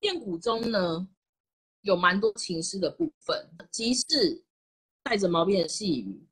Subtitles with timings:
[0.00, 1.08] 练鼓中呢，
[1.82, 4.42] 有蛮多情诗的部分，即是
[5.02, 6.26] 带着毛边的细雨。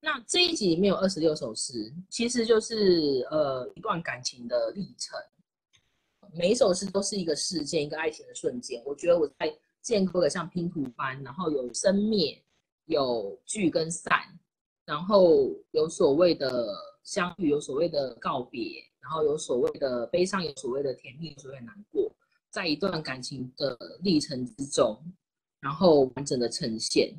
[0.00, 5.18] 那这一集里面有二十六首诗，其实就是呃一段感情的历程。
[6.34, 8.82] 每一首诗都是一个事件，一个爱情的瞬间。
[8.84, 12.42] 我觉得我在建构的像拼图般，然后有生灭，
[12.86, 14.20] 有聚跟散，
[14.84, 22.03] 然后有所谓的相遇，有所谓的告别，然后有所谓的悲伤，有所谓的甜蜜，有所谓的难过。
[22.54, 24.96] 在一段感情的历程之中，
[25.58, 27.12] 然后完整的呈现。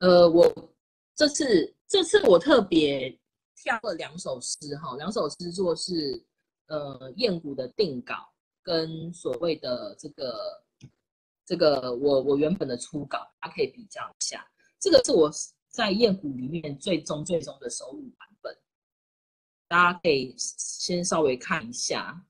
[0.00, 0.74] 呃，我
[1.14, 3.08] 这次这次我特别
[3.54, 6.20] 挑了两首诗哈，两首诗作是
[6.66, 8.14] 呃燕谷的定稿
[8.64, 10.60] 跟所谓的这个
[11.46, 14.44] 这个我我原本的初稿，大家可以比较一下。
[14.80, 15.30] 这个是我
[15.68, 18.27] 在燕谷里面最终最终的收入版。
[19.68, 22.24] 大家可以先稍微看一下，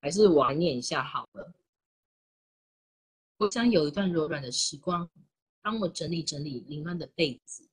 [0.00, 1.52] 还是我念一下好了。
[3.38, 5.10] 我想有一段柔软的时光，
[5.60, 7.68] 帮我整理整理凌乱的被子，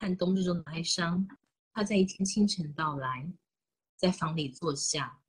[0.00, 1.26] 看冬日中的哀伤。
[1.72, 3.32] 他在一天清晨到来，
[3.96, 5.22] 在房里坐下，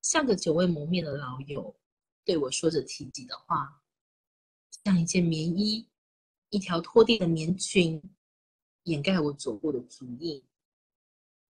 [0.00, 1.78] 像个久未谋面的老友，
[2.24, 3.82] 对我说着提及的话，
[4.84, 5.86] 像一件棉衣，
[6.48, 8.02] 一条拖地的棉裙，
[8.84, 10.42] 掩盖我走过的足印。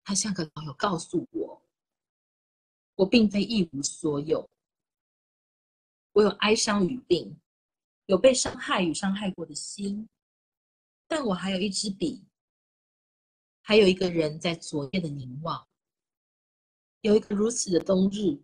[0.07, 1.61] 他像个老友告诉我，
[2.95, 4.49] 我并非一无所有，
[6.13, 7.37] 我有哀伤与病，
[8.05, 10.07] 有被伤害与伤害过的心，
[11.09, 12.23] 但我还有一支笔，
[13.63, 15.67] 还有一个人在昨夜的凝望。
[17.01, 18.41] 有一个如此的冬日，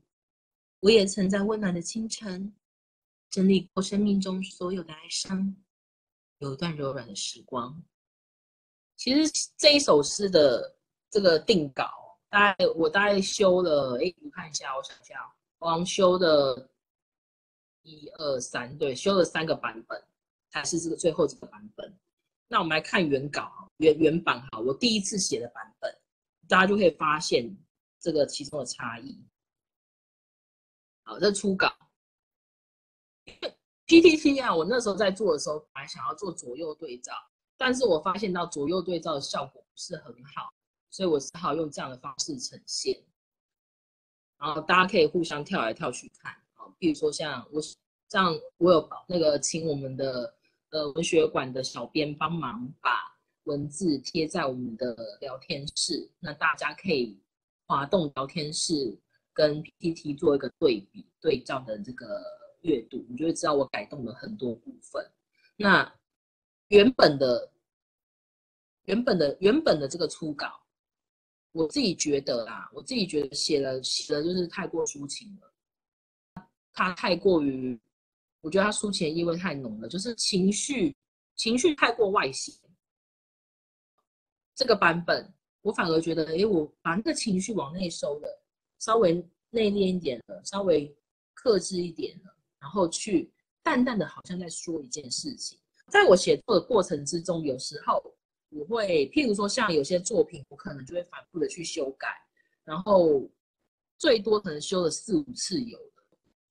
[0.82, 2.54] 我也曾在温暖的清晨
[3.30, 5.56] 整理过生命中所有的哀伤，
[6.40, 7.82] 有一段柔软的时光。
[8.98, 10.76] 其实这一首诗的。
[11.14, 16.68] 这个定稿大概我大概修了，哎，你看一下，我想一下，我修的
[17.84, 20.04] 一二三，对，修了三个版本，
[20.50, 21.96] 才是这个最后这个版本。
[22.48, 25.96] 那我们来看原稿原原版哈，我第一次写的版本，
[26.48, 27.56] 大家就可以发现
[28.00, 29.24] 这个其中的差异。
[31.04, 31.72] 好，这初稿
[33.86, 37.14] ，PPT 啊，我那时候在做的时候，本来想要做左右对照，
[37.56, 40.52] 但是我发现到左右对照的效果不是很好。
[40.94, 42.96] 所以我只好用这样的方式呈现，
[44.38, 47.60] 然后大家可以互相跳来跳去看啊，比如说像我
[48.08, 50.32] 这样，我有那个请我们的
[50.70, 53.12] 呃文学馆的小编帮忙把
[53.46, 57.20] 文字贴在我们的聊天室，那大家可以
[57.66, 58.96] 滑动聊天室
[59.34, 62.24] 跟 PPT 做一个对比对照的这个
[62.62, 65.04] 阅读，你就会知道我改动了很多部分。
[65.56, 65.92] 那
[66.68, 67.52] 原本的
[68.84, 70.60] 原本的原本的这个初稿。
[71.54, 76.44] 我自己觉得啦，我自己觉得写了写的就是太过抒情了，
[76.74, 77.80] 他太过于，
[78.42, 80.96] 我觉得他抒情意味太浓了，就是情绪
[81.36, 82.54] 情绪太过外显。
[84.56, 85.32] 这个版本
[85.62, 88.44] 我反而觉得，哎，我把那个情绪往内收了，
[88.80, 89.14] 稍微
[89.52, 90.92] 内敛一点了，稍微
[91.36, 93.32] 克制一点了，然后去
[93.62, 95.60] 淡淡的，好像在说一件事情。
[95.90, 98.04] 在我写作的过程之中，有时候。
[98.56, 102.08] 我会，譬如说，像有些作品，我可能就会反复的去修改，
[102.64, 103.28] 然后
[103.98, 105.80] 最多可能修了四五次有，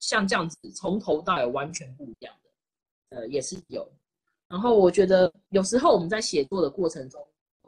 [0.01, 3.89] 像这样子从头到尾完全不一样的，呃，也是有。
[4.49, 7.25] 然后我觉得有时候我们在写作的过程中，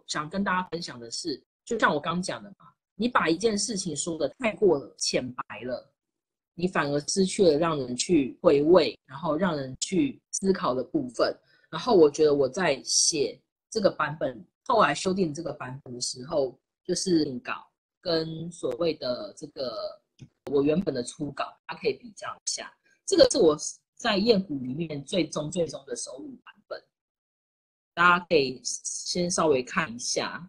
[0.06, 5.90] 想跟大家分享的是，就像我刚讲的嘛，你把一件事情说的太过浅白了，
[6.54, 11.32] 你反而失去了让人去回味，然后让人去思考的部分。
[11.70, 13.40] 然后我觉得我在写。
[13.74, 17.68] 这个版本后来修订这个版本的时候，就是定稿
[18.00, 20.00] 跟所谓的这个
[20.48, 22.72] 我原本的初稿，大家可以比较一下。
[23.04, 23.58] 这个是我
[23.96, 26.80] 在燕谷里面最终最终的收录版本，
[27.94, 30.48] 大家可以先稍微看一下，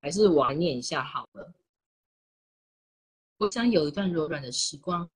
[0.00, 1.54] 还是我念一下好了。
[3.38, 5.08] 我想有一段柔软的时光，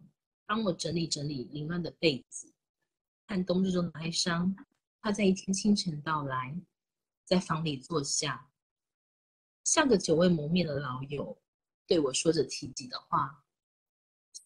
[0.46, 2.54] 帮我整理整理凌乱的被子，
[3.26, 4.54] 看冬日中的哀伤。
[5.00, 6.56] 它在一天清晨到来。
[7.28, 8.48] 在房里坐下，
[9.62, 11.36] 像个久未谋面的老友，
[11.86, 13.44] 对我说着提及的话，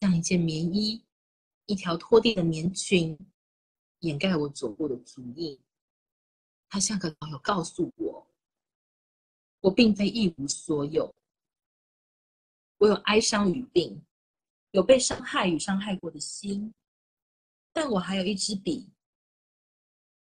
[0.00, 1.04] 像一件棉衣，
[1.66, 3.16] 一条拖地的棉裙，
[4.00, 5.56] 掩盖我走过的足印。
[6.68, 8.26] 他像个老友告诉我，
[9.60, 11.14] 我并非一无所有，
[12.78, 14.04] 我有哀伤与病，
[14.72, 16.74] 有被伤害与伤害过的心，
[17.72, 18.90] 但我还有一支笔，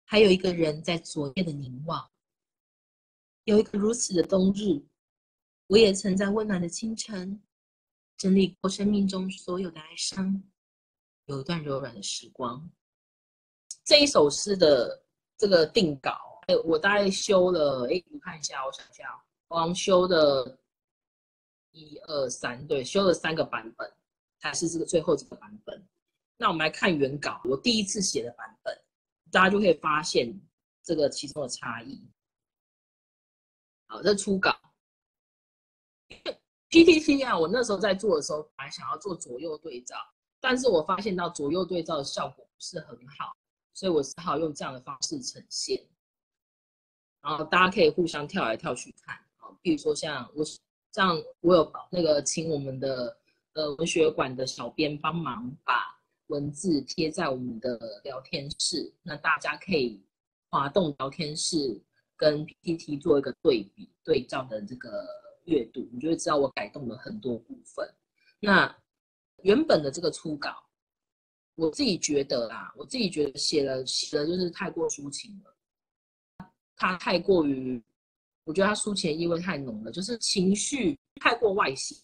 [0.05, 2.11] 还有一个人在昨夜的凝望。
[3.45, 4.81] 有一个如此的冬日，
[5.67, 7.41] 我也曾在温暖的清晨
[8.17, 10.43] 整理过生命中所有的哀伤，
[11.25, 12.71] 有一段柔软的时光。
[13.83, 15.03] 这一首诗的
[15.37, 16.13] 这个定稿，
[16.47, 19.05] 哎，我大概修了，哎，你看一下，我想一下，
[19.49, 20.59] 我修的
[21.73, 23.91] 一二三，对，修了三个版本，
[24.39, 25.83] 才是这个最后这个版本。
[26.37, 28.79] 那我们来看原稿，我第一次写的版本，
[29.31, 30.39] 大家就可以发现
[30.85, 32.01] 这个其中的差异。
[33.91, 34.57] 好，这初稿。
[36.69, 39.97] PPT 啊，我那时候在做的时候，本来想要做左右对照，
[40.41, 43.35] 但是我发现到左右对照的效果不是很好，
[43.75, 45.85] 所以我只好用这样的方式呈现。
[47.21, 50.45] 然后大家可以互相跳来跳去看啊，比如说像我，
[50.93, 53.19] 像我有那个请我们的
[53.55, 60.01] 呃文学馆的小编帮忙把文字贴在我们的聊天室，那大家可以
[60.49, 61.83] 滑动聊天室
[62.21, 64.91] 跟 PPT 做一个对比对照的这个。
[65.47, 67.93] 阅读，你就会知道我改动了很多部分。
[68.39, 68.73] 那
[69.43, 70.55] 原本的这个初稿，
[71.57, 76.47] 我自己觉得啦，我自己觉得写了写的就是太过抒情了，
[76.77, 77.83] 它太过于，
[78.45, 81.99] 我觉得它抒情意味太浓了，就是情绪太过外显。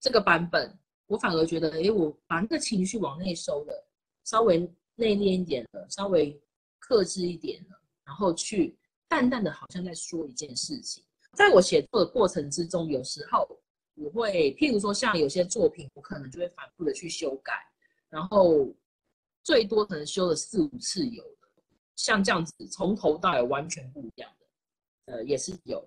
[0.00, 0.78] 这个版本，
[1.08, 3.84] 我反而觉得，哎，我把那个情绪往内收的
[4.24, 4.60] 稍微
[4.94, 6.40] 内敛一点了，稍微
[6.78, 7.81] 克制一点了，
[8.12, 8.76] 然后去
[9.08, 11.02] 淡淡的，好像在说一件事情。
[11.32, 13.48] 在我写作的过程之中，有时候
[13.94, 17.54] 我会，譬如说像有些作品，我可能就会反复的去修改，
[18.10, 18.70] 然后
[19.42, 21.24] 最多可能修了四五次有，
[21.96, 25.82] 像这样子从头到尾完全不一样的，呃，也是有。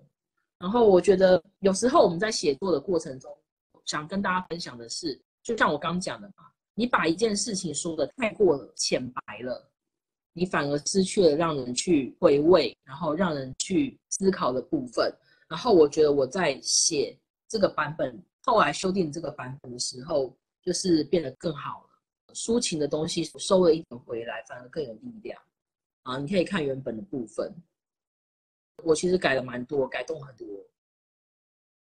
[0.58, 3.32] 然后我觉得有时候我们在写作的过程中，
[3.84, 9.70] 想跟大家分享的是，就像我刚讲的嘛，你把一件事情说的太过浅白了。
[10.36, 15.10] 你反而失去了让人去回味，然后让人去思考的部分。
[15.48, 17.18] 然后我觉得我在写
[17.48, 22.34] 这个版本，后来修订这个版本的时候，就是变得更好了。
[22.34, 25.40] 抒情的东西收了一点回来，反而更有力量。
[26.02, 27.50] 啊，你可以看原本的部分，
[28.84, 30.46] 我其实改了蛮多，改动很多。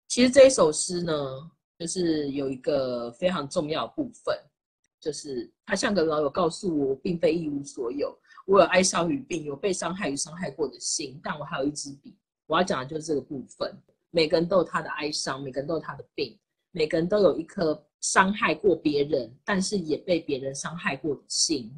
[0.10, 1.50] 其实这一首诗呢，
[1.80, 4.38] 就是有一个非常重要的部分，
[5.00, 12.16] 就是他像个老友告诉我，并非一无所有，我有哀伤与病，有被伤害与伤害过的心，但我还有一支笔。
[12.46, 13.76] 我要讲的就是这个部分。
[14.12, 16.38] 每个人都有他的哀伤，每个人都有他的病，
[16.72, 21.74] 每个人都有一颗伤害过别人，但是也被别人伤害过的心。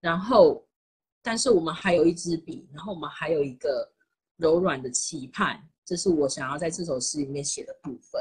[0.00, 0.66] 然后，
[1.22, 3.88] 但是我们还有一支笔，然后我们还有一个
[4.36, 5.62] 柔软的期盼。
[5.84, 8.20] 这是我想要在这首诗里面写的部分。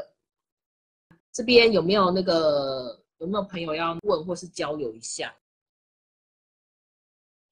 [1.32, 5.36] 这边有没有那个有没有朋友要问或是交流一下？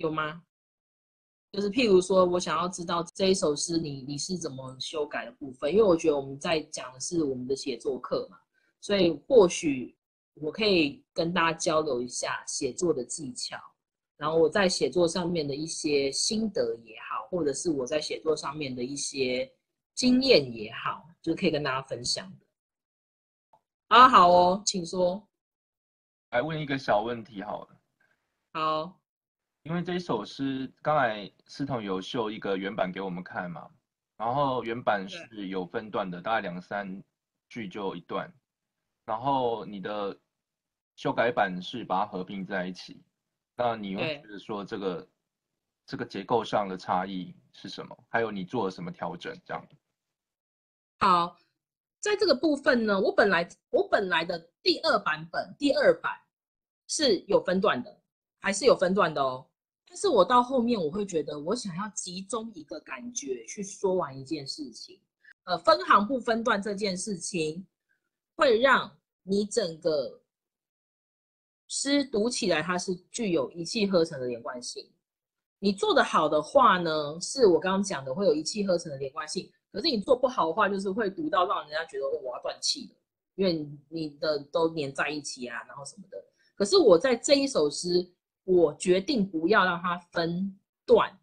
[0.04, 0.44] 有吗？
[1.54, 8.38] 就是譬如说，我想要知道这一首诗你你是怎么修改的部分，因为我觉得我们在讲的是我们的写作课嘛，
[8.82, 9.96] 所以或许
[10.34, 13.56] 我可以跟大家交流一下写作的技巧，
[14.18, 19.50] 然后我在写作上面的一些心得也好，或者是我在写作上面的一些
[19.94, 22.46] 经验也好，就可以跟大家分享的。
[23.90, 25.26] 啊，好哦，请说。
[26.32, 27.80] 来问一个小问题好了。
[28.54, 29.03] 好。
[29.63, 33.69] 因为这一首诗，刚才思彤有秀一个原版给我们看嘛，
[34.18, 37.01] 然后原版是有分段的，大概两三
[37.48, 38.31] 句就一段，
[39.06, 40.19] 然后你的
[40.97, 43.02] 修改版是把它合并在一起，
[43.56, 45.09] 那你会觉得说这个
[45.85, 47.97] 这个结构上的差异是什么？
[48.09, 49.33] 还有你做了什么调整？
[49.45, 49.66] 这样。
[50.99, 51.38] 好，
[52.02, 56.19] 在这个部分呢，我本来我本来的第二版本第二版
[56.90, 57.97] 是有分段的，
[58.42, 59.47] 还是有分段的哦。
[59.94, 65.00] 但是我到后面我会觉得，我想要集中一个感觉去说完一件事情，
[65.44, 67.64] 呃，分行不分段这件事情，
[68.35, 70.19] 会让你整个
[71.68, 74.92] 诗读起来它是具有一气呵成的连贯性。
[75.59, 79.47] 你做的好的话呢，是我刚刚讲的会有一气呵成的连贯性。
[79.71, 82.95] 可是你做不好的话，就是会读到让人家觉得我要断气了，
[83.35, 86.18] 因为你的都连在一起啊，然后什么的。
[86.56, 88.12] 可是我在这一首诗。
[88.45, 90.54] 我决定不要让它分
[90.85, 91.18] 段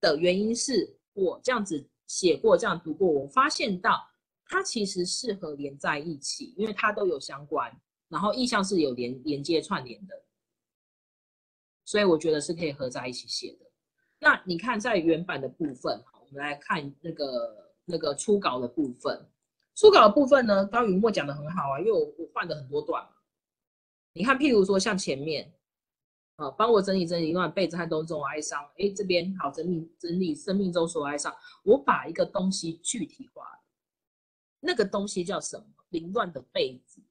[0.00, 4.02] 的原因是我这样子写过，这样读过，我发现到
[4.46, 7.70] 它其实适合连在一起，因为它都有相关，
[8.08, 10.24] 然后意象是有连连接串联的，
[11.84, 13.66] 所以我觉得是可以合在一起写的。
[14.18, 19.28] 那你看在原版的部分，我们来看那个那个初稿的部分，
[19.74, 23.06] 初稿的部分呢，高云墨讲的很好啊，因为我我换了很多段，
[24.14, 25.52] 你看，譬如说像前面。
[26.36, 28.62] 啊，帮我整理整理一段被震动中哀伤。
[28.78, 31.34] 哎，这边好整理整理生命中所哀伤。
[31.62, 33.60] 我把一个东西具体化了，
[34.60, 35.64] 那个东西叫什么？
[35.90, 37.02] 凌乱的被子，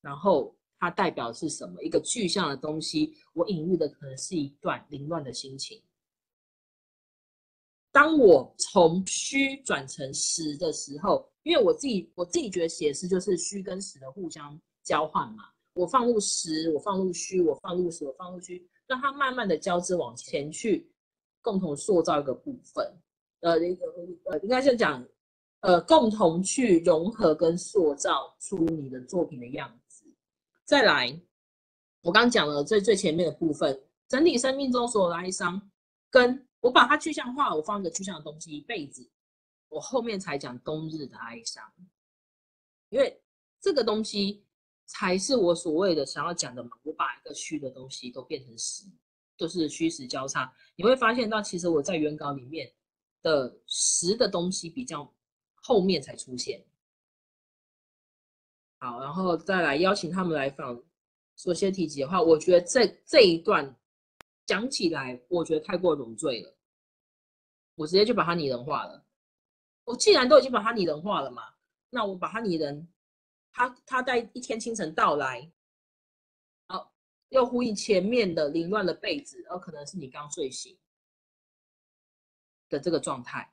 [0.00, 1.80] 然后它代表是什么？
[1.80, 5.80] 一个具象的东西，我隐喻的可能是一段凌乱的心情。
[7.92, 15.44] 当我从虚转成实的时候，因为我自己我自己觉得写诗就是虚跟实的互相交换嘛。
[15.78, 20.90] 我放入实，我放入虚，我放入实，我放入虚，让它慢慢的交织往前去，
[21.40, 22.84] 共同塑造一个部分。
[23.40, 25.06] 呃，呃，应该是讲。
[25.60, 30.04] 呃，共同去融合跟塑造出你的作品的样子。
[30.64, 31.20] 再来，
[32.00, 35.60] 我刚讲了最最前面的部分，整体生命中所有的哀伤，
[36.10, 39.04] 跟我把它具象化，我放一个具象的东西一辈子。
[39.68, 41.64] 我后面才讲冬日的哀伤，
[42.90, 43.20] 因为
[43.60, 44.46] 这个东西
[44.88, 46.76] 才是我所谓的想要讲的嘛。
[46.82, 48.84] 我把一个虚的东西都变成实，
[49.36, 50.52] 就是虚实交叉。
[50.74, 52.68] 你会发现到，其实我在原稿里面
[53.22, 55.08] 的实的东西比较。
[55.60, 56.64] 后面才出现，
[58.78, 60.82] 好，然后再来邀请他们来访，
[61.36, 62.22] 说些提及的话。
[62.22, 63.76] 我觉得这这一段
[64.46, 66.56] 讲起来，我觉得太过冗赘了，
[67.74, 69.04] 我直接就把它拟人化了。
[69.84, 71.42] 我既然都已经把它拟人化了嘛，
[71.90, 72.88] 那我把它拟人，
[73.58, 75.50] 他他在一天清晨到来，
[76.68, 76.92] 好，
[77.30, 80.78] 又呼应前面的凌乱的被子，而可能是你刚睡醒
[82.68, 83.52] 的这个状态。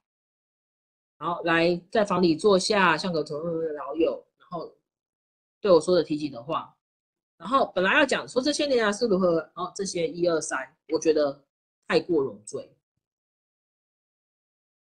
[1.17, 4.77] 好，来在房里坐下，像个同的老友，然后
[5.59, 6.77] 对我说的提及的话，
[7.37, 11.43] 然后本来要讲说这些年来是如何，哦，这些一二三，我觉得
[11.87, 12.77] 太过冗赘，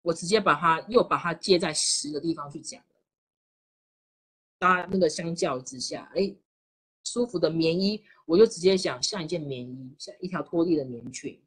[0.02, 2.82] 我直接把它又把它接在十的地方去讲。
[4.58, 6.34] 搭那个相较之下，哎，
[7.04, 11.42] 舒服的棉衣，我就直接想像一件棉衣，像一条拖地的棉裙。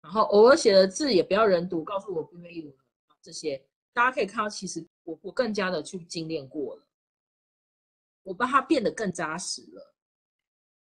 [0.00, 2.74] 然后偶尔写的字也不要人读，告诉我不愿意读
[3.20, 6.86] 这些，大家可以看到，其实我我更加的去精炼过了，
[8.22, 9.94] 我把它变得更扎实了。